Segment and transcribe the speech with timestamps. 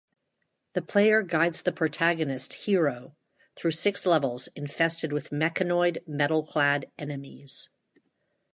[0.73, 3.15] The player guides the protagonist, Hiro,
[3.55, 7.69] through six levels infested with mechanoid, metal-clad enemies.